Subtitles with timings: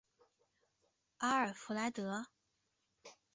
[1.19, 2.25] 阿尔弗莱德？